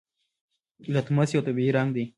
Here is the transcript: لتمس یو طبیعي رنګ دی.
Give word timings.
لتمس 0.93 1.29
یو 1.33 1.41
طبیعي 1.47 1.71
رنګ 1.77 1.89
دی. 1.95 2.05